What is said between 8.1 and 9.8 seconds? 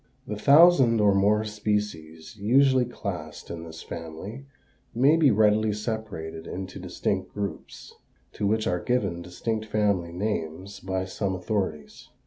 to which are given distinct